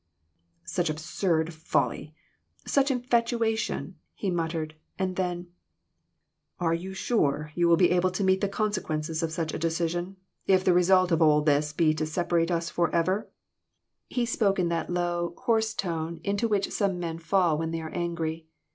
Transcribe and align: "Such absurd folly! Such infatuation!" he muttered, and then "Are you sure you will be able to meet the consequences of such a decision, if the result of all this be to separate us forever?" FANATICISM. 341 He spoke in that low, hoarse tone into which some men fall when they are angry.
"Such 0.65 0.89
absurd 0.89 1.53
folly! 1.53 2.15
Such 2.65 2.89
infatuation!" 2.89 3.97
he 4.15 4.31
muttered, 4.31 4.73
and 4.97 5.15
then 5.15 5.49
"Are 6.59 6.73
you 6.73 6.95
sure 6.95 7.51
you 7.53 7.67
will 7.67 7.77
be 7.77 7.91
able 7.91 8.09
to 8.09 8.23
meet 8.23 8.41
the 8.41 8.49
consequences 8.49 9.21
of 9.21 9.31
such 9.31 9.53
a 9.53 9.59
decision, 9.59 10.15
if 10.47 10.63
the 10.63 10.73
result 10.73 11.11
of 11.11 11.21
all 11.21 11.43
this 11.43 11.71
be 11.71 11.93
to 11.93 12.07
separate 12.07 12.49
us 12.49 12.67
forever?" 12.67 13.29
FANATICISM. 14.09 14.09
341 14.09 14.19
He 14.19 14.25
spoke 14.25 14.57
in 14.57 14.69
that 14.69 14.89
low, 14.89 15.35
hoarse 15.43 15.71
tone 15.75 16.19
into 16.23 16.47
which 16.47 16.71
some 16.71 16.97
men 16.99 17.19
fall 17.19 17.59
when 17.59 17.69
they 17.69 17.81
are 17.83 17.93
angry. 17.93 18.47